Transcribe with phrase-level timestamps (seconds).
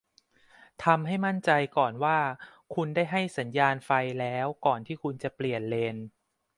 [0.83, 2.19] ทำให้มั่นใจก่อนว่า
[2.75, 3.89] คุณได้ให้สัญญาณไฟ
[4.19, 5.97] แล้วก่อนที่คุณจะเปลี่ยนเลน